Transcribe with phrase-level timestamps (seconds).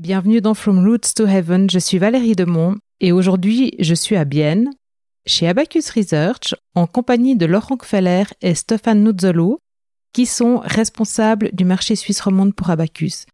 [0.00, 4.24] Bienvenue dans From Roots to Heaven, je suis Valérie Demont et aujourd'hui je suis à
[4.24, 4.70] Bienne,
[5.26, 9.58] chez Abacus Research, en compagnie de Laurent Kfeller et Stéphane Nuzzolo,
[10.14, 13.26] qui sont responsables du marché suisse romande pour Abacus.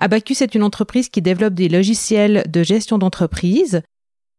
[0.00, 3.82] Abacus est une entreprise qui développe des logiciels de gestion d'entreprise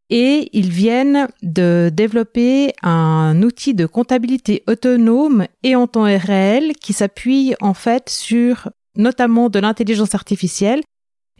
[0.09, 6.91] et ils viennent de développer un outil de comptabilité autonome et en temps réel qui
[6.91, 10.81] s'appuie en fait sur notamment de l'intelligence artificielle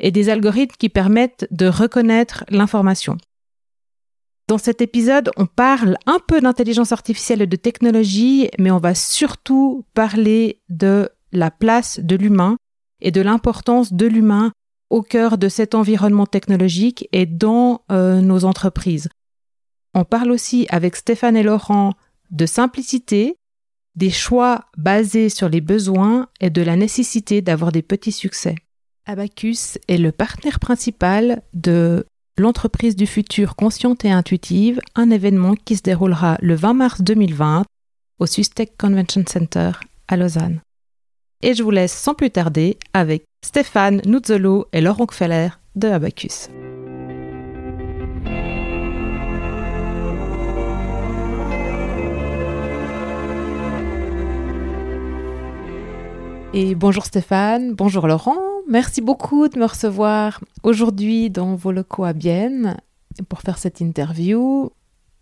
[0.01, 3.17] et des algorithmes qui permettent de reconnaître l'information.
[4.47, 8.95] Dans cet épisode, on parle un peu d'intelligence artificielle et de technologie, mais on va
[8.95, 12.57] surtout parler de la place de l'humain
[12.99, 14.51] et de l'importance de l'humain
[14.89, 19.07] au cœur de cet environnement technologique et dans euh, nos entreprises.
[19.93, 21.93] On parle aussi avec Stéphane et Laurent
[22.31, 23.37] de simplicité,
[23.95, 28.55] des choix basés sur les besoins et de la nécessité d'avoir des petits succès.
[29.05, 32.05] Abacus est le partenaire principal de
[32.37, 37.63] l'entreprise du futur consciente et intuitive, un événement qui se déroulera le 20 mars 2020
[38.19, 39.71] au Sustec Convention Center
[40.07, 40.61] à Lausanne.
[41.41, 46.49] Et je vous laisse sans plus tarder avec Stéphane Nuzzolo et Laurent Kfeller de Abacus.
[56.53, 58.50] Et bonjour Stéphane, bonjour Laurent.
[58.69, 62.77] Merci beaucoup de me recevoir aujourd'hui dans vos locaux à Bienne
[63.27, 64.71] pour faire cette interview.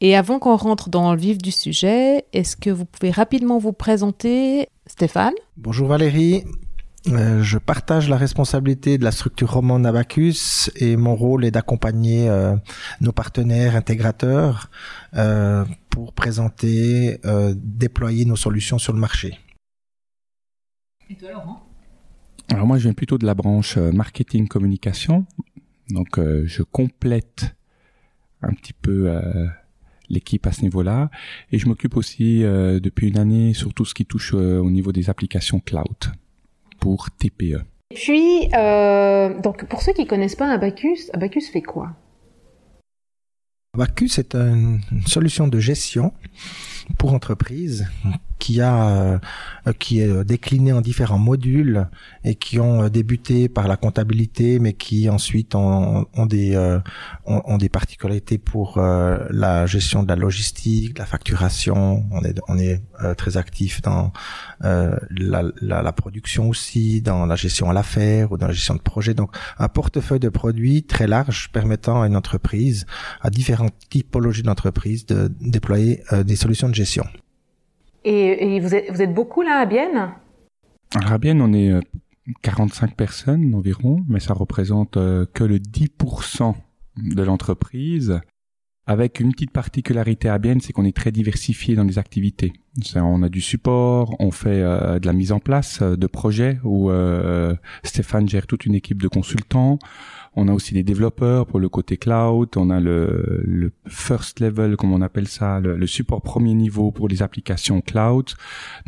[0.02, 3.74] Et avant qu'on rentre dans le vif du sujet, est-ce que vous pouvez rapidement vous
[3.74, 5.34] présenter, Stéphane?
[5.58, 6.46] Bonjour Valérie.
[7.08, 12.30] Euh, je partage la responsabilité de la structure romande Abacus et mon rôle est d'accompagner
[12.30, 12.56] euh,
[13.02, 14.70] nos partenaires intégrateurs
[15.16, 17.20] euh, pour présenter,
[17.56, 19.38] déployer nos solutions sur le marché.
[21.10, 21.69] Et toi Laurent?
[22.52, 25.26] Alors moi, je viens plutôt de la branche euh, marketing communication,
[25.90, 27.56] donc euh, je complète
[28.42, 29.48] un petit peu euh,
[30.10, 31.12] l'équipe à ce niveau-là,
[31.52, 35.10] et je m'occupe aussi depuis une année sur tout ce qui touche au niveau des
[35.10, 35.98] applications cloud
[36.80, 37.62] pour TPE.
[37.92, 38.48] Et puis,
[39.44, 41.96] donc pour ceux qui connaissent pas Abacus, Abacus fait quoi?
[43.76, 46.12] Abacus est une solution de gestion
[46.98, 47.88] pour entreprise
[48.40, 49.20] qui a
[49.68, 51.88] euh, qui est décliné en différents modules
[52.24, 56.80] et qui ont euh, débuté par la comptabilité mais qui ensuite ont, ont des euh,
[57.26, 62.06] ont, des particularités pour la gestion de la logistique, la facturation.
[62.12, 62.82] On est on est
[63.18, 64.14] très actif dans
[64.62, 68.82] la, la, la, production aussi, dans la gestion à l'affaire ou dans la gestion de
[68.82, 69.14] projet.
[69.14, 72.86] Donc un portefeuille de produits très large permettant à une entreprise,
[73.22, 77.06] à différentes typologies d'entreprises, de déployer des solutions de gestion.
[78.06, 80.12] Et, vous, êtes, vous, êtes, beaucoup là à Bienne?
[80.96, 81.74] À Bienne, on est
[82.42, 86.56] 45 euh, personnes environ, mais ça représente euh, que le 10%
[86.98, 88.20] de l'entreprise.
[88.88, 92.54] Avec une petite particularité à Bienne, c'est qu'on est très diversifié dans les activités.
[92.96, 96.90] On a du support, on fait euh, de la mise en place de projets où
[97.84, 99.78] Stéphane gère toute une équipe de consultants.
[100.40, 102.50] On a aussi des développeurs pour le côté cloud.
[102.56, 107.10] On a le, le first level, comme on appelle ça, le, support premier niveau pour
[107.10, 108.30] les applications cloud.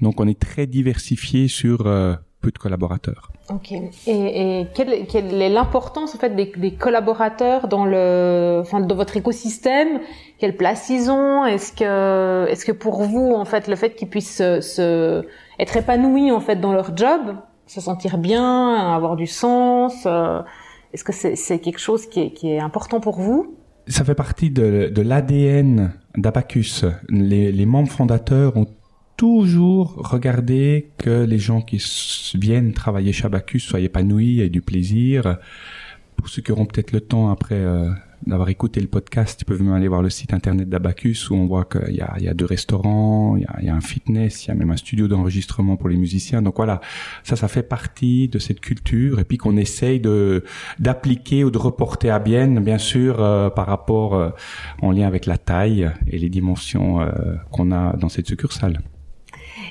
[0.02, 3.32] Donc, on est très diversifié sur euh, peu de collaborateurs.
[3.50, 3.74] Ok.
[3.74, 8.96] Et, et quelle, quelle, est l'importance en fait des, des, collaborateurs dans le, enfin, dans
[8.96, 10.00] votre écosystème?
[10.38, 11.46] Quelle place ils ont?
[11.46, 15.26] Est-ce que, est-ce que pour vous en fait le fait qu'ils puissent se,
[15.60, 17.36] être épanouis en fait dans leur job,
[17.68, 20.42] se sentir bien, avoir du sens euh,
[20.94, 23.58] est-ce que c'est quelque chose qui est, important pour vous?
[23.88, 26.86] Ça fait partie de, l'ADN d'Abacus.
[27.10, 28.68] Les, les, membres fondateurs ont
[29.18, 31.82] toujours regardé que les gens qui
[32.36, 35.38] viennent travailler chez Abacus soient épanouis, aient du plaisir.
[36.18, 37.90] Pour ceux qui auront peut-être le temps après euh,
[38.28, 41.46] d'avoir écouté le podcast, ils peuvent même aller voir le site internet d'Abacus où on
[41.46, 43.76] voit qu'il y a, il y a deux restaurants, il y a, il y a,
[43.76, 46.42] un fitness, il y a même un studio d'enregistrement pour les musiciens.
[46.42, 46.82] Donc voilà,
[47.24, 50.44] ça, ça fait partie de cette culture et puis qu'on essaye de
[50.80, 54.30] d'appliquer ou de reporter à bien, bien sûr, euh, par rapport euh,
[54.82, 57.12] en lien avec la taille et les dimensions euh,
[57.52, 58.82] qu'on a dans cette succursale.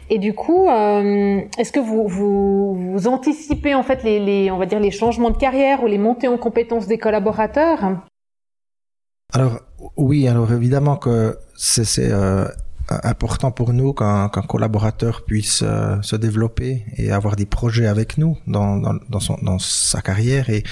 [0.09, 4.67] Et du coup, est-ce que vous, vous, vous, anticipez en fait les, les, on va
[4.67, 8.01] dire les changements de carrière ou les montées en compétences des collaborateurs?
[9.33, 9.61] Alors
[9.97, 12.47] oui, alors évidemment que c'est euh,
[13.05, 18.37] important pour nous qu'un collaborateur puisse euh, se développer et avoir des projets avec nous
[18.47, 20.51] dans, dans, dans, son, dans sa carrière.
[20.51, 20.65] Et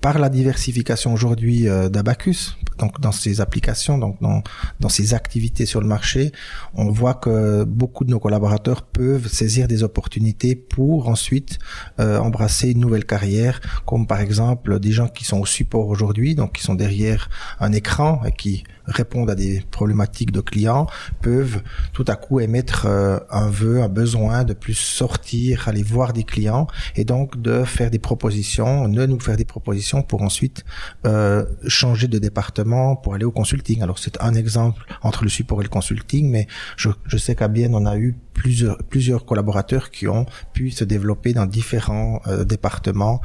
[0.00, 4.42] par la diversification aujourd'hui euh, d'Abacus, donc dans ses applications, donc dans,
[4.80, 6.32] dans ses activités sur le marché,
[6.74, 11.58] on voit que beaucoup de nos collaborateurs peuvent saisir des opportunités pour ensuite
[12.00, 16.34] euh, embrasser une nouvelle carrière, comme par exemple des gens qui sont au support aujourd'hui,
[16.34, 17.30] donc qui sont derrière
[17.60, 20.86] un écran et qui répondent à des problématiques de clients
[21.20, 21.62] peuvent
[21.92, 26.24] tout à coup émettre euh, un vœu, un besoin de plus sortir, aller voir des
[26.24, 30.64] clients et donc de faire des propositions, de nous faire des propositions pour ensuite
[31.06, 33.82] euh, changer de département pour aller au consulting.
[33.82, 36.46] Alors c'est un exemple entre le support et le consulting, mais
[36.76, 41.32] je, sais qu'à bien on a eu plusieurs, plusieurs collaborateurs qui ont pu se développer
[41.32, 43.20] dans différents euh, départements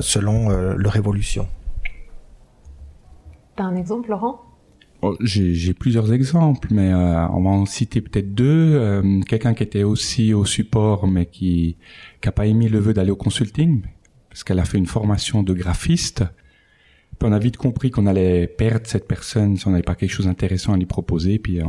[0.00, 1.46] selon leur évolution.
[3.56, 4.49] T'as un exemple, Laurent?
[5.20, 8.74] J'ai plusieurs exemples, mais euh, on va en citer peut-être deux.
[8.74, 11.76] Euh, quelqu'un qui était aussi au support, mais qui
[12.24, 13.82] n'a pas émis le vœu d'aller au consulting,
[14.28, 16.24] parce qu'elle a fait une formation de graphiste.
[17.18, 20.12] Puis on a vite compris qu'on allait perdre cette personne si on n'avait pas quelque
[20.12, 21.38] chose d'intéressant à lui proposer.
[21.38, 21.60] Puis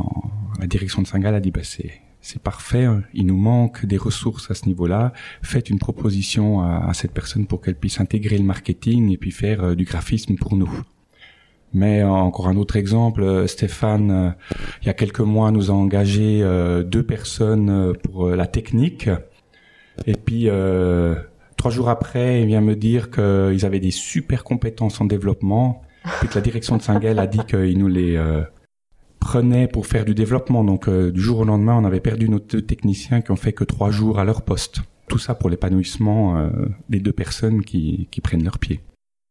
[0.58, 3.02] la direction de Singal a dit, bah, c'est parfait, hein.
[3.12, 5.12] il nous manque des ressources à ce niveau-là.
[5.42, 9.64] Faites une proposition à, cette personne pour qu'elle puisse intégrer le marketing et puis faire
[9.64, 10.70] euh, du graphisme pour nous.
[11.74, 14.30] Mais encore un autre exemple, euh, Stéphane, euh,
[14.82, 19.08] il y a quelques mois, nous a engagé euh, deux personnes pour la technique.
[20.06, 20.48] Et puis,
[21.56, 25.82] trois jours après, il vient me dire qu'ils avaient des super compétences en développement.
[26.18, 28.20] Puis que la direction de Singuel a dit qu'il nous les
[29.20, 30.64] prenait pour faire du développement.
[30.64, 33.64] Donc, du jour au lendemain, on avait perdu nos deux techniciens qui ont fait que
[33.64, 34.80] trois jours à leur poste.
[35.08, 36.50] Tout ça pour l'épanouissement
[36.88, 38.80] des deux personnes qui, qui prennent leur pied.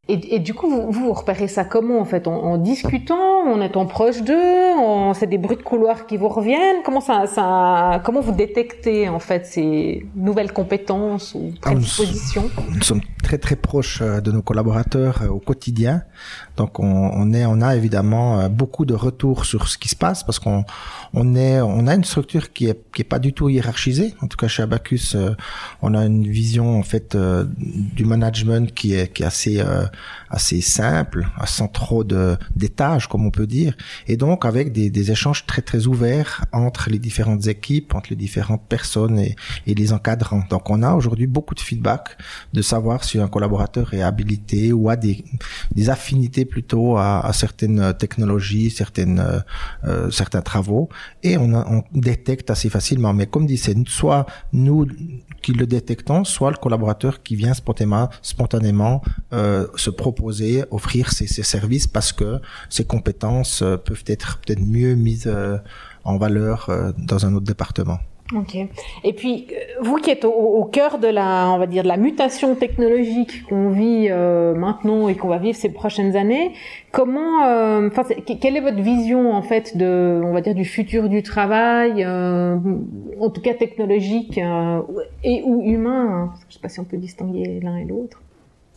[0.08, 2.28] Et, et, du coup, vous, vous repérez ça comment en fait?
[2.28, 6.28] En, en discutant, en étant proche d'eux, en, c'est des bruits de couloir qui vous
[6.28, 6.82] reviennent?
[6.84, 12.50] Comment ça, ça, comment vous détectez en fait ces nouvelles compétences ou ah, prédispositions?
[12.74, 16.02] nous, sommes très très proches euh, de nos collaborateurs euh, au quotidien,
[16.58, 19.96] donc on, on est, on a évidemment euh, beaucoup de retours sur ce qui se
[19.96, 20.66] passe parce qu'on
[21.14, 24.16] on est, on a une structure qui est qui est pas du tout hiérarchisée.
[24.22, 25.16] En tout cas chez Abacus,
[25.82, 29.64] on a une vision en fait du management qui est qui est assez
[30.30, 33.76] assez simple, sans trop de d'étages comme on peut dire,
[34.08, 38.16] et donc avec des, des, échanges très très ouverts entre les différentes équipes, entre les
[38.16, 39.36] différentes personnes et,
[39.68, 40.44] et les encadrants.
[40.50, 42.18] Donc on a aujourd'hui beaucoup de feedback
[42.54, 45.24] de savoir si un collaborateur est habilité ou a des,
[45.74, 49.40] des affinités plutôt à, à certaines technologies, certaines euh,
[49.86, 50.90] euh certains travaux,
[51.24, 53.14] et on, a, on détecte assez facilement.
[53.14, 54.88] Mais comme dit, c'est soit nous
[55.42, 59.02] qui le détectons, soit le collaborateur qui vient spontanément, spontanément
[59.34, 62.40] euh, se proposer, offrir ses, ses, services parce que
[62.70, 65.58] ses compétences euh, peuvent être peut-être mieux mises euh,
[66.04, 67.98] en valeur euh, dans un autre département.
[68.34, 68.56] Ok.
[69.04, 69.48] Et puis
[69.82, 73.72] vous qui êtes au, cœur de la, on va dire, de la mutation technologique qu'on
[73.72, 76.54] vit maintenant et qu'on va vivre ces prochaines années,
[76.94, 77.42] comment,
[78.40, 83.30] quelle est votre vision en fait de, on va dire, du futur du travail, en
[83.34, 84.40] tout cas technologique
[85.26, 88.22] et ou humain hein, Je sais pas si on peut distinguer l'un et l'autre.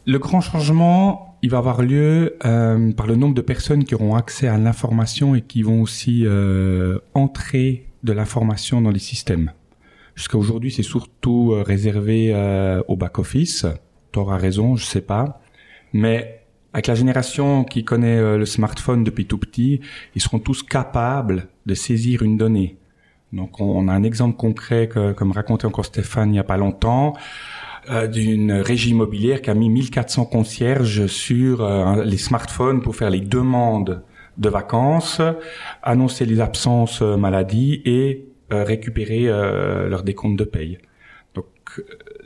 [0.06, 4.16] Le grand changement, il va avoir lieu euh, par le nombre de personnes qui auront
[4.16, 9.52] accès à l'information et qui vont aussi euh, entrer de l'information dans les systèmes.
[10.14, 13.66] Jusqu'à aujourd'hui, c'est surtout euh, réservé euh, au back-office.
[14.12, 15.40] T'auras raison, je sais pas.
[15.92, 19.80] Mais avec la génération qui connaît euh, le smartphone depuis tout petit,
[20.14, 22.76] ils seront tous capables de saisir une donnée.
[23.32, 26.56] Donc on, a un exemple concret que, comme racontait encore Stéphane il n'y a pas
[26.56, 27.14] longtemps.
[27.90, 33.10] Euh, d'une régie immobilière qui a mis 1400 concierges sur euh, les smartphones pour faire
[33.10, 34.02] les demandes
[34.38, 35.20] de vacances,
[35.82, 40.78] annoncer les absences euh, maladie et récupérer leur décompte de paye.
[41.34, 41.46] Donc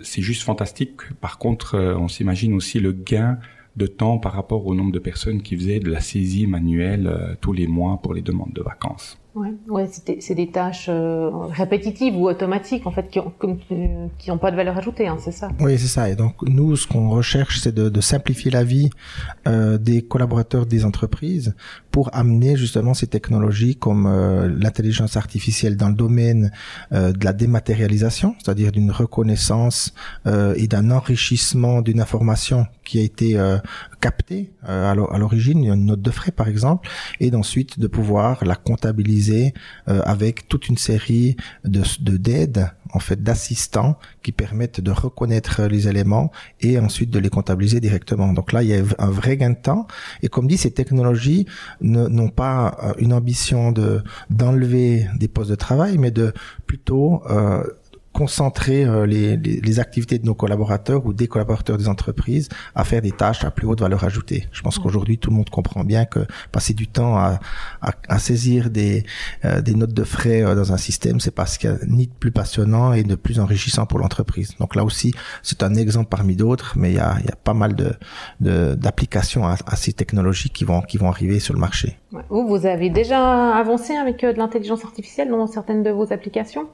[0.02, 1.00] c'est juste fantastique.
[1.22, 3.38] Par contre, on s'imagine aussi le gain
[3.76, 7.54] de temps par rapport au nombre de personnes qui faisaient de la saisie manuelle tous
[7.54, 9.18] les mois pour les demandes de vacances.
[9.34, 9.88] Ouais, ouais
[10.20, 13.32] c'est des tâches euh, répétitives ou automatiques en fait qui ont
[14.18, 15.50] qui ont pas de valeur ajoutée, hein, c'est ça.
[15.60, 16.08] Oui, c'est ça.
[16.08, 18.90] Et donc nous, ce qu'on recherche, c'est de, de, simplifier la vie
[19.46, 21.54] euh, des collaborateurs des entreprises
[21.98, 26.52] pour amener justement ces technologies comme euh, l'intelligence artificielle dans le domaine
[26.92, 29.94] euh, de la dématérialisation, c'est-à-dire d'une reconnaissance
[30.26, 33.36] euh, et d'un enrichissement d'une information qui a été
[34.00, 36.88] captée à l'origine, une note de frais par exemple,
[37.20, 39.54] et d'ensuite de pouvoir la comptabiliser
[39.88, 45.88] euh, avec toute une série de d'aides en fait d'assistants qui permettent de reconnaître les
[45.88, 48.32] éléments et ensuite de les comptabiliser directement.
[48.32, 49.86] Donc là, il y a un vrai gain de temps.
[50.22, 51.46] Et comme dit, ces technologies
[51.80, 56.32] n'ont pas euh, une ambition de d'enlever des postes de travail, mais de
[56.66, 57.62] plutôt euh,
[58.18, 62.82] concentrer euh, les, les, les, activités de nos collaborateurs ou des collaborateurs des entreprises à
[62.82, 64.48] faire des tâches à plus haute valeur ajoutée.
[64.50, 67.38] Je pense qu'aujourd'hui tout le monde comprend bien que passer du temps à,
[67.80, 69.04] à, à saisir des,
[69.44, 72.08] euh, des notes de frais euh, dans un système, c'est parce qu'il y a ni
[72.08, 74.56] de plus passionnant et de plus enrichissant pour l'entreprise.
[74.58, 77.36] Donc là aussi, c'est un exemple parmi d'autres, mais il y a, il y a
[77.36, 77.92] pas mal de
[78.40, 81.98] d'applications à, à, ces technologies qui vont qui vont arriver sur le marché.
[82.30, 86.66] Vous, vous avez déjà avancé avec de l'intelligence artificielle dans certaines de vos applications?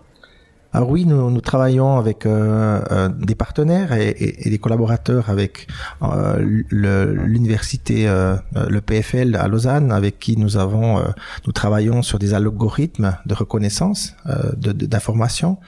[0.74, 5.30] Alors oui, nous, nous travaillons avec euh, euh, des partenaires et, et, et, des collaborateurs
[5.30, 5.68] avec
[6.02, 11.00] euh, l'université, euh, le PFL à Lausanne, avec qui nous avons,
[11.46, 14.16] nous travaillons sur des algorithmes de reconnaissance
[14.64, 15.58] d'informations.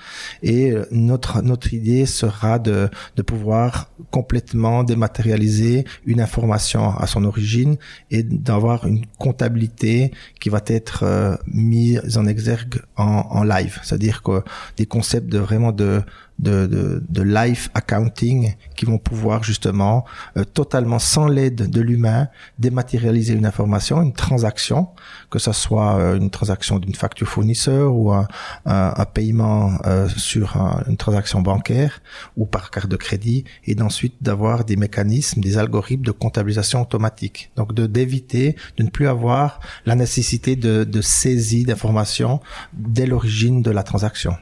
[0.43, 7.23] De, et notre notre idée sera de, de pouvoir complètement dématérialiser une information à son
[7.25, 7.77] origine
[8.11, 10.11] et d'avoir une comptabilité
[10.41, 14.43] qui va être mise en exergue en, en live, c'est-à-dire que
[14.77, 16.03] des concept de vraiment de
[16.39, 20.05] de, de, de life accounting qui vont pouvoir justement
[20.37, 24.89] euh, totalement sans l'aide de l'humain dématérialiser une information, une transaction,
[25.31, 28.27] que ce soit euh, une transaction d'une facture fournisseur ou un,
[28.67, 32.03] un, paiement euh, sur une transaction bancaire
[32.37, 37.51] ou par carte de crédit, et d'ensuite d'avoir des mécanismes, des algorithmes de comptabilisation automatique.
[37.57, 42.41] Donc de d'éviter de ne plus avoir la nécessité de, de saisie d'informations
[42.73, 44.37] dès l'origine de la transaction.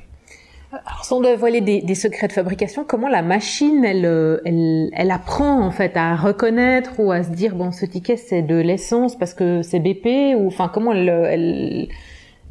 [0.86, 5.10] Alors, sans dévoiler des, des, secrets de fabrication, comment la machine, elle, euh, elle, elle,
[5.10, 9.16] apprend en fait à reconnaître ou à se dire bon, ce ticket c'est de l'essence
[9.16, 11.88] parce que c'est BP ou enfin comment elle, elle,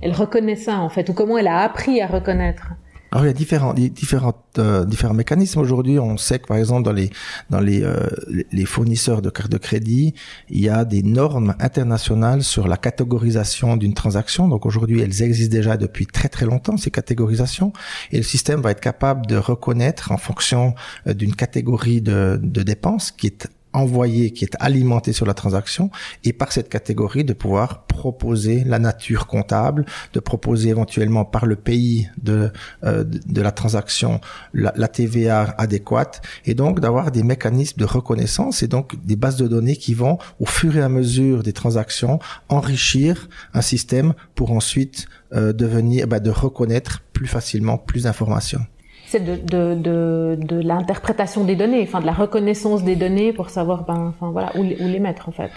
[0.02, 2.70] elle reconnaît ça en fait ou comment elle a appris à reconnaître?
[3.14, 6.00] Alors il y a différents, différents, euh, différents mécanismes aujourd'hui.
[6.00, 7.12] On sait que par exemple dans les
[7.52, 8.08] dans les, euh,
[8.52, 10.16] les fournisseurs de cartes de crédit,
[10.50, 14.48] il y a des normes internationales sur la catégorisation d'une transaction.
[14.48, 17.72] Donc aujourd'hui, elles existent déjà depuis très très longtemps ces catégorisations,
[18.12, 20.74] et le système va être capable de reconnaître en fonction
[21.06, 25.90] euh, d'une catégorie de, de dépenses qui est envoyé, qui est alimenté sur la transaction,
[26.24, 31.56] et par cette catégorie de pouvoir proposer la nature comptable, de proposer éventuellement par le
[31.56, 32.52] pays de,
[32.84, 34.22] euh, de la transaction
[34.54, 39.48] la, TVA adéquate, et donc d'avoir des mécanismes de reconnaissance et donc des bases de
[39.48, 45.08] données qui vont, au fur et à mesure des transactions, enrichir un système pour ensuite
[45.34, 48.66] euh, devenir, bah, de reconnaître plus facilement plus d'informations
[49.14, 53.52] c'est de, de, de, de l'interprétation des données, enfin de la reconnaissance des données pour
[53.52, 55.52] savoir ben, enfin, voilà, où, les, où les mettre en fait.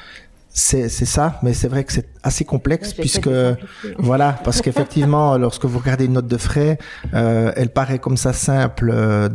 [0.50, 3.30] C'est, c'est ça, mais c'est vrai que c'est assez complexe puisque
[3.98, 6.78] voilà, parce qu'effectivement, lorsque vous regardez une note de frais,
[7.14, 9.28] euh, elle paraît comme ça simple euh,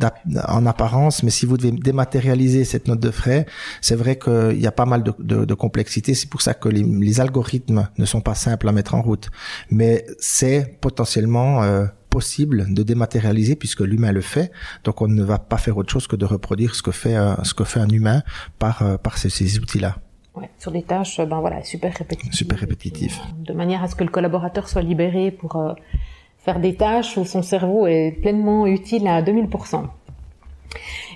[0.47, 3.47] en apparence, mais si vous devez dématérialiser cette note de frais,
[3.81, 6.13] c'est vrai qu'il y a pas mal de, de, de complexité.
[6.13, 9.29] C'est pour ça que les, les, algorithmes ne sont pas simples à mettre en route,
[9.71, 14.51] mais c'est potentiellement euh, possible de dématérialiser puisque l'humain le fait.
[14.83, 17.43] Donc on ne va pas faire autre chose que de reproduire ce que fait un,
[17.43, 18.21] ce que fait un humain
[18.59, 19.95] par euh, par ces, ces outils-là.
[20.35, 22.33] Ouais, sur des tâches ben voilà super répétitives.
[22.33, 23.17] Super répétitives.
[23.39, 25.73] De manière à ce que le collaborateur soit libéré pour euh,
[26.45, 29.87] faire des tâches où son cerveau est pleinement utile à 2000%.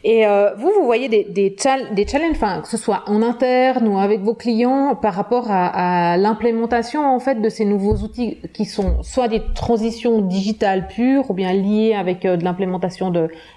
[0.04, 3.98] Et euh, vous, vous voyez des, des, challenges, enfin, que ce soit en interne ou
[3.98, 8.66] avec vos clients, par rapport à, à l'implémentation en fait de ces nouveaux outils qui
[8.66, 13.12] sont soit des transitions digitales pures ou bien liées avec euh, de l'implémentation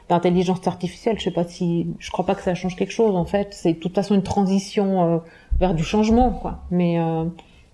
[0.09, 1.19] d'intelligence artificielle.
[1.19, 3.49] Je sais pas si, je crois pas que ça change quelque chose en fait.
[3.53, 5.19] C'est de toute façon une transition euh,
[5.61, 6.65] vers du changement, quoi.
[6.71, 7.25] Mais euh,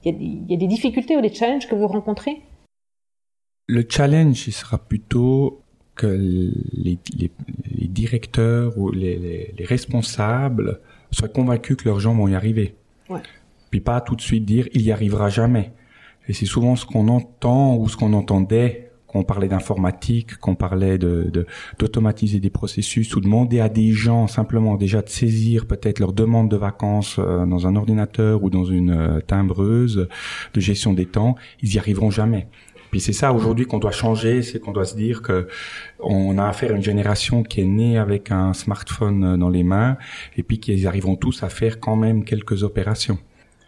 [0.04, 2.42] il y, y, a des difficultés ou des challenges que vous rencontrez?
[3.66, 5.63] Le challenge, il sera plutôt
[5.94, 7.30] que les, les,
[7.70, 12.74] les directeurs ou les, les, les, responsables soient convaincus que leurs gens vont y arriver.
[13.08, 13.20] Ouais.
[13.70, 15.72] Puis pas tout de suite dire il y arrivera jamais.
[16.28, 20.56] Et c'est souvent ce qu'on entend ou ce qu'on entendait quand on parlait d'informatique, qu'on
[20.56, 21.46] parlait de,
[21.78, 26.50] d'automatiser des processus ou demander à des gens simplement déjà de saisir peut-être leur demande
[26.50, 30.08] de vacances euh, dans un ordinateur ou dans une euh, timbreuse
[30.52, 32.48] de gestion des temps, ils y arriveront jamais.
[32.94, 35.48] Puis c'est ça aujourd'hui qu'on doit changer, c'est qu'on doit se dire que
[35.98, 39.96] on a affaire à une génération qui est née avec un smartphone dans les mains
[40.36, 43.18] et puis qu'ils arriveront tous à faire quand même quelques opérations.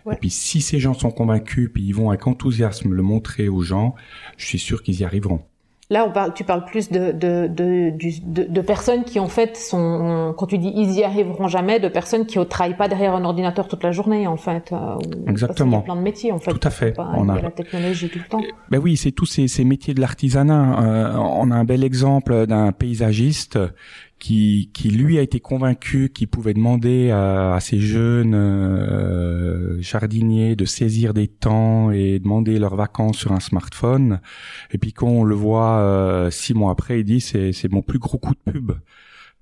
[0.04, 0.14] Ouais.
[0.14, 3.62] Et puis si ces gens sont convaincus, puis ils vont avec enthousiasme le montrer aux
[3.62, 3.96] gens,
[4.36, 5.42] je suis sûr qu'ils y arriveront.
[5.88, 9.56] Là, on parle, tu parles plus de, de, de, de, de personnes qui, en fait,
[9.56, 13.14] sont, quand tu dis ils y arriveront jamais, de personnes qui ne travaillent pas derrière
[13.14, 14.72] un ordinateur toute la journée, en fait.
[14.72, 14.96] Euh,
[15.28, 15.70] Exactement.
[15.70, 16.50] Il y a plein de métiers, en fait.
[16.50, 16.90] Tout à fait.
[16.92, 18.40] Pas, on a la technologie tout le temps.
[18.68, 20.80] Ben oui, c'est tous ces, ces métiers de l'artisanat.
[20.82, 23.56] Euh, on a un bel exemple d'un paysagiste
[24.18, 30.64] qui, lui a été convaincu qu'il pouvait demander à, à ces jeunes euh, jardiniers de
[30.64, 34.20] saisir des temps et demander leurs vacances sur un smartphone.
[34.70, 37.98] Et puis quand on le voit euh, six mois après, il dit c'est mon plus
[37.98, 38.72] gros coup de pub.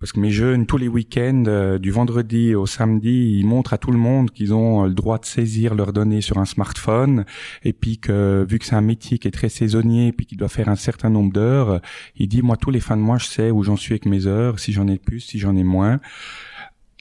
[0.00, 3.78] Parce que mes jeunes, tous les week-ends, euh, du vendredi au samedi, ils montrent à
[3.78, 7.24] tout le monde qu'ils ont euh, le droit de saisir leurs données sur un smartphone,
[7.62, 10.48] et puis que vu que c'est un métier qui est très saisonnier, puis qui doit
[10.48, 11.80] faire un certain nombre d'heures,
[12.16, 14.26] il dit moi tous les fins de mois, je sais où j'en suis avec mes
[14.26, 16.00] heures, si j'en ai plus, si j'en ai moins.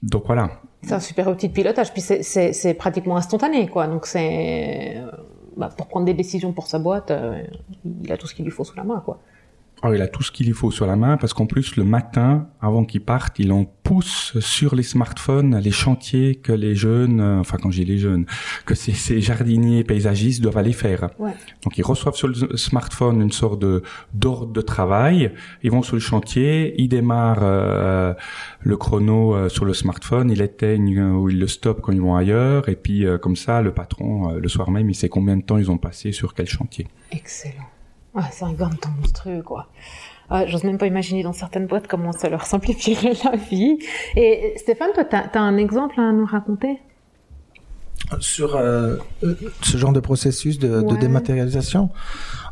[0.01, 0.61] Donc voilà.
[0.83, 3.87] C'est un super outil de pilotage, puis c'est pratiquement instantané, quoi.
[3.87, 5.11] Donc c'est euh,
[5.57, 7.11] bah, pour prendre des décisions pour sa boîte,
[8.03, 9.19] il a tout ce qu'il lui faut sous la main, quoi.
[9.85, 12.47] Oh, il a tout ce qu'il faut sur la main parce qu'en plus le matin,
[12.61, 17.39] avant qu'il parte, il en pousse sur les smartphones les chantiers que les jeunes, euh,
[17.39, 18.25] enfin quand j'ai les jeunes,
[18.65, 21.09] que ces, ces, jardiniers paysagistes doivent aller faire.
[21.19, 21.33] Ouais.
[21.63, 25.33] Donc ils reçoivent sur le smartphone une sorte de d'ordre de travail.
[25.63, 28.13] Ils vont sur le chantier, ils démarrent euh,
[28.61, 32.15] le chrono euh, sur le smartphone, ils l'éteignent ou ils le stoppent quand ils vont
[32.15, 35.43] ailleurs, et puis euh, comme ça, le patron le soir même, il sait combien de
[35.43, 36.87] temps ils ont passé sur quel chantier.
[37.11, 37.72] Excellent.
[38.15, 39.67] Ah, c'est un gain de temps monstrueux, quoi.
[40.29, 43.77] Ah, J'ose même pas imaginer dans certaines boîtes comment ça leur simplifierait la vie.
[44.15, 46.79] Et Stéphane, toi, t'as as un exemple à nous raconter?
[48.19, 48.97] Sur euh,
[49.61, 50.93] ce genre de processus de, ouais.
[50.93, 51.89] de, dématérialisation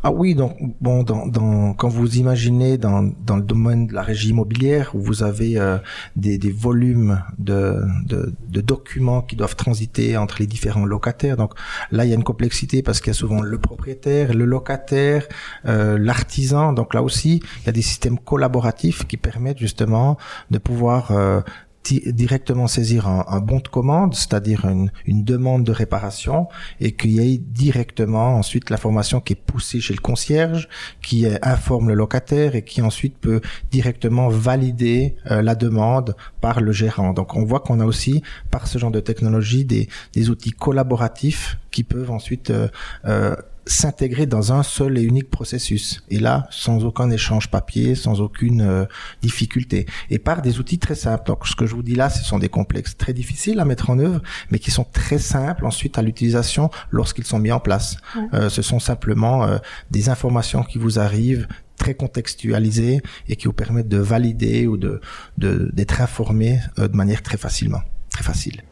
[0.03, 4.01] Ah oui, donc bon, dans, dans, quand vous imaginez dans, dans le domaine de la
[4.01, 5.77] régie immobilière où vous avez euh,
[6.15, 11.53] des, des volumes de, de, de, documents qui doivent transiter entre les différents locataires, donc
[11.91, 15.27] là il y a une complexité parce qu'il y a souvent le propriétaire, le locataire,
[15.65, 20.17] euh, l'artisan, donc là aussi il y a des systèmes collaboratifs qui permettent justement
[20.49, 21.41] de pouvoir euh,
[21.83, 26.47] directement saisir un, un, bon de commande, c'est-à-dire une, une, demande de réparation,
[26.79, 30.69] et qu'il y ait directement ensuite l'information qui est poussée chez le concierge,
[31.01, 36.71] qui informe le locataire et qui ensuite peut directement valider euh, la demande par le
[36.71, 37.13] gérant.
[37.13, 41.57] Donc on voit qu'on a aussi, par ce genre de technologie, des, des outils collaboratifs
[41.71, 42.67] qui peuvent ensuite euh,
[43.05, 43.35] euh,
[43.65, 46.03] s'intégrer dans un seul et unique processus.
[46.09, 48.85] Et là, sans aucun échange papier, sans aucune euh,
[49.21, 49.85] difficulté.
[50.09, 51.25] Et par des outils très simples.
[51.27, 53.89] Donc, ce que je vous dis là, ce sont des complexes très difficiles à mettre
[53.89, 57.97] en œuvre, mais qui sont très simples ensuite à l'utilisation lorsqu'ils sont mis en place.
[58.15, 58.27] Ouais.
[58.33, 59.57] Euh, ce sont simplement euh,
[59.91, 61.47] des informations qui vous arrivent
[61.81, 65.01] très contextualisées et qui vous permettent de valider ou de
[65.37, 68.63] d'être informé euh, de manière très facilement, très facile.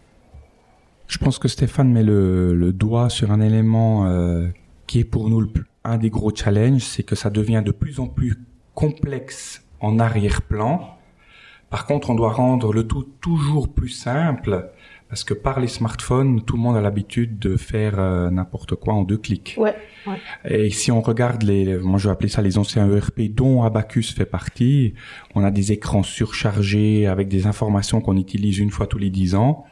[1.08, 4.48] Je pense que Stéphane met le, le doigt sur un élément euh,
[4.90, 5.50] qui est pour nous le,
[5.84, 8.40] un des gros challenges, c'est que ça devient de plus en plus
[8.74, 10.98] complexe en arrière-plan.
[11.70, 14.72] Par contre, on doit rendre le tout toujours plus simple
[15.08, 18.96] parce que par les smartphones, tout le monde a l'habitude de faire euh, n'importe quoi
[18.96, 19.56] en deux clics.
[19.60, 19.76] Ouais,
[20.08, 20.18] ouais.
[20.46, 24.12] Et si on regarde les, moi je vais appeler ça les anciens ERP dont Abacus
[24.16, 24.96] fait partie,
[25.36, 29.36] on a des écrans surchargés avec des informations qu'on utilise une fois tous les dix
[29.36, 29.66] ans.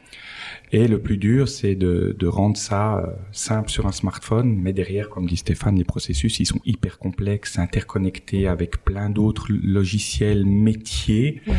[0.72, 4.74] Et le plus dur, c'est de, de, rendre ça euh, simple sur un smartphone, mais
[4.74, 10.46] derrière, comme dit Stéphane, les processus, ils sont hyper complexes, interconnectés avec plein d'autres logiciels
[10.46, 11.42] métiers.
[11.48, 11.54] Ouais.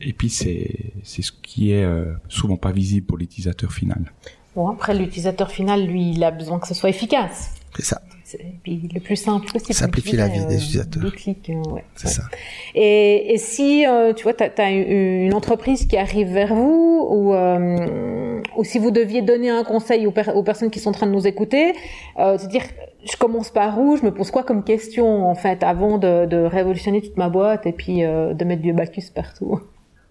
[0.00, 4.12] Et puis, c'est ce qui est euh, souvent pas visible pour l'utilisateur final.
[4.56, 7.54] Bon, après, l'utilisateur final, lui, il a besoin que ce soit efficace.
[7.76, 8.02] C'est ça.
[8.40, 9.74] Et puis le plus simple possible.
[9.74, 11.02] Simplifier la vie euh, des utilisateurs.
[11.02, 11.84] Deux clics, euh, ouais.
[11.96, 12.12] C'est ouais.
[12.12, 12.22] ça.
[12.74, 17.34] Et, et si, euh, tu vois, tu as, une entreprise qui arrive vers vous, ou,
[17.34, 20.94] euh, ou si vous deviez donner un conseil aux, per aux, personnes qui sont en
[20.94, 21.74] train de nous écouter,
[22.18, 22.62] euh, se dire,
[23.10, 26.38] je commence par où, je me pose quoi comme question, en fait, avant de, de
[26.38, 29.60] révolutionner toute ma boîte et puis de mettre du Bacchus partout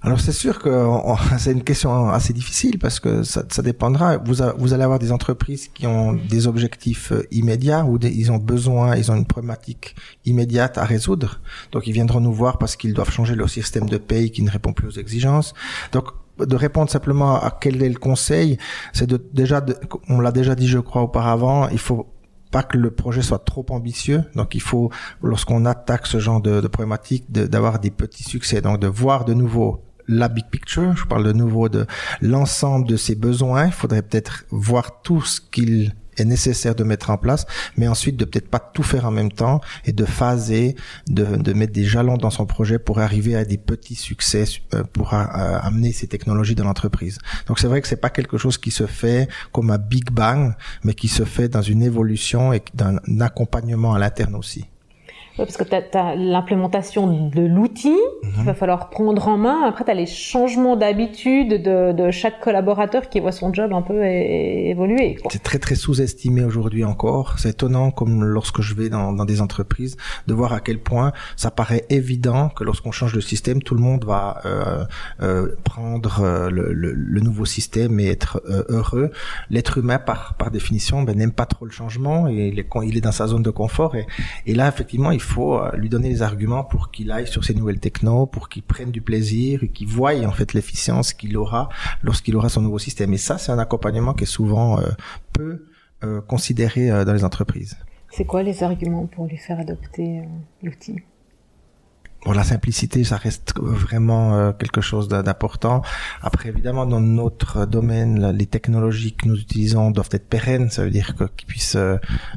[0.03, 0.87] alors c'est sûr que
[1.37, 4.17] c'est une question assez difficile parce que ça, ça dépendra.
[4.17, 8.09] Vous, a, vous allez avoir des entreprises qui ont des objectifs euh, immédiats ou des,
[8.09, 11.39] ils ont besoin, ils ont une problématique immédiate à résoudre.
[11.71, 14.49] Donc ils viendront nous voir parce qu'ils doivent changer leur système de paye qui ne
[14.49, 15.53] répond plus aux exigences.
[15.91, 16.05] Donc
[16.39, 18.57] de répondre simplement à quel est le conseil,
[18.93, 19.63] c'est de déjà,
[20.09, 22.07] on l'a déjà dit je crois auparavant, il faut
[22.49, 24.23] pas que le projet soit trop ambitieux.
[24.35, 28.61] Donc il faut, lorsqu'on attaque ce genre de, de problématique, d'avoir des petits succès.
[28.61, 31.85] Donc de voir de nouveau la big picture, je parle de nouveau de
[32.21, 33.67] l'ensemble de ses besoins.
[33.67, 37.45] Il faudrait peut-être voir tout ce qu'il est nécessaire de mettre en place,
[37.77, 40.75] mais ensuite de peut-être pas tout faire en même temps et de phaser,
[41.07, 44.43] de, de mettre des jalons dans son projet pour arriver à des petits succès
[44.73, 47.17] euh, pour euh, amener ces technologies dans l'entreprise.
[47.47, 50.53] Donc c'est vrai que c'est pas quelque chose qui se fait comme un big bang,
[50.83, 54.65] mais qui se fait dans une évolution et d'un accompagnement à l'interne aussi.
[55.37, 58.45] Parce que tu as, l'implémentation de l'outil qu'il mhm.
[58.45, 59.63] va falloir prendre en main.
[59.65, 63.81] Après, tu as les changements d'habitude de, de, chaque collaborateur qui voit son job un
[63.81, 65.17] peu évoluer.
[65.29, 67.39] C'est très très sous-estimé aujourd'hui encore.
[67.39, 71.11] C'est étonnant comme lorsque je vais dans, dans, des entreprises de voir à quel point
[71.35, 74.83] ça paraît évident que lorsqu'on change de système, tout le monde va euh,
[75.21, 79.11] euh, prendre euh, le, le, le, nouveau système et être euh, heureux.
[79.49, 82.97] L'être humain, par, par définition, ben, n'aime pas trop le changement et il est, il
[82.97, 83.95] est dans sa zone de confort.
[83.95, 84.05] Et,
[84.45, 87.53] et là, effectivement, il faut euh, lui donner les arguments pour qu'il aille sur ces
[87.53, 91.69] nouvelles technos, pour qu'il prenne du plaisir et qu'il voie en fait l'efficience qu'il aura
[92.03, 93.13] lorsqu'il aura son nouveau système.
[93.13, 94.89] Et ça, c'est un accompagnement qui est souvent euh,
[95.33, 95.65] peu
[96.03, 97.77] euh, considéré dans les entreprises.
[98.09, 100.23] C'est quoi les arguments pour lui faire adopter
[100.63, 100.97] l'outil?
[102.25, 105.81] Bon, la simplicité, ça reste vraiment quelque chose d'important.
[106.21, 110.69] Après, évidemment, dans notre domaine, les technologies que nous utilisons doivent être pérennes.
[110.69, 111.75] Ça veut dire qu'il puisse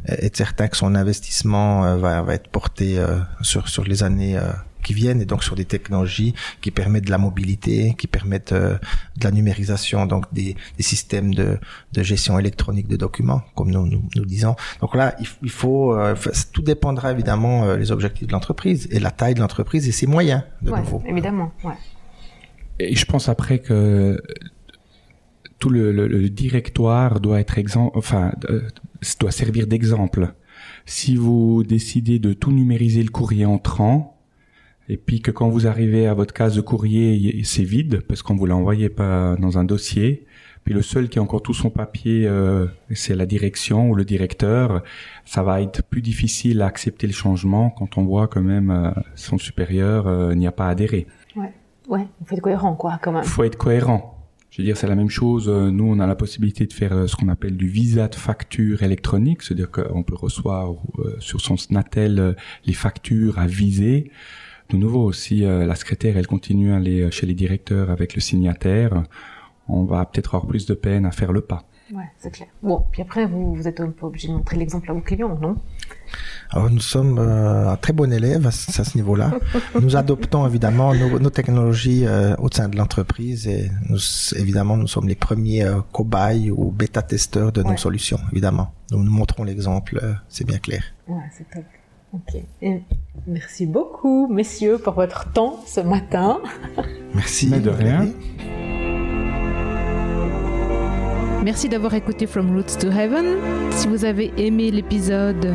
[0.09, 2.99] être certain que son investissement va, va, être porté
[3.43, 4.39] sur, sur les années
[4.85, 8.79] qui viennent et donc sur des technologies qui permettent de la mobilité, qui permettent euh,
[9.17, 11.59] de la numérisation, donc des, des systèmes de,
[11.93, 14.55] de, gestion électronique de documents, comme nous nous, nous disons.
[14.81, 16.15] Donc là, il, faut, euh,
[16.53, 20.07] tout dépendra évidemment euh, les objectifs de l'entreprise et la taille de l'entreprise et ses
[20.07, 21.03] moyens de ouais, nouveau.
[21.07, 21.53] Évidemment.
[21.65, 21.75] Ouais.
[22.79, 24.21] Et je pense après que
[25.59, 28.33] tout le, le, directoire doit être exemple, enfin,
[29.21, 30.35] doit servir d'exemple.
[30.85, 34.14] Si vous décidez de tout numériser le courrier entrant,
[34.89, 38.37] et puis que quand vous arrivez à votre case de courrier, c'est vide parce qu'on
[38.37, 40.27] vous l'a envoyé pas dans un dossier.
[40.65, 44.05] Puis le seul qui a encore tout son papier, euh, c'est la direction ou le
[44.05, 44.83] directeur.
[45.27, 48.91] Ça va être plus difficile à accepter le changement quand on voit quand même euh,
[49.15, 51.07] son supérieur euh, n'y a pas adhéré.
[51.37, 51.53] Ouais,
[51.89, 53.23] ouais, il faut être cohérent quoi, quand même.
[53.25, 54.11] Il faut être cohérent.
[54.51, 55.49] Je veux dire, c'est la même chose.
[55.49, 59.43] Nous, on a la possibilité de faire ce qu'on appelle du visa de facture électronique,
[59.43, 60.75] c'est-à-dire qu'on peut recevoir
[61.19, 64.13] sur son Snatel les factures à viser
[64.71, 68.21] de nouveau aussi, euh, la secrétaire, elle continue à aller chez les directeurs avec le
[68.21, 69.05] signataire.
[69.69, 71.65] On va peut-être avoir plus de peine à faire le pas.
[71.93, 72.49] Ouais, c'est clair.
[72.63, 75.39] Bon, puis après, vous, vous êtes un peu obligé de montrer l'exemple à vos clients,
[75.41, 75.57] non?
[76.51, 79.33] Alors, nous sommes euh, un très bon élève à, ce niveau-là.
[79.81, 83.99] nous adoptons évidemment nos, technologies euh, au sein de l'entreprise et nous,
[84.37, 88.73] évidemment, nous sommes les premiers cobayes ou bêta-testeurs de nos solutions, évidemment.
[88.91, 90.85] Donc, nous montrons l'exemple, c'est bien clair.
[91.07, 91.65] Ouais, c'est top.
[92.15, 92.41] Ok.
[93.27, 96.39] merci beaucoup, messieurs, pour votre temps ce matin.
[97.15, 97.49] Merci.
[97.49, 98.07] Mais de rien.
[101.45, 103.37] Merci d'avoir écouté From Roots to Heaven.
[103.73, 105.55] Si vous avez aimé l'épisode,